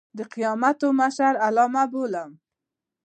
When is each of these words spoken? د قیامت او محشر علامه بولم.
د 0.17 0.19
قیامت 0.33 0.77
او 0.85 0.91
محشر 0.99 1.33
علامه 1.47 1.83
بولم. 1.91 2.31